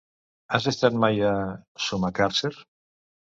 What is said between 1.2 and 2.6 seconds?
a Sumacàrcer?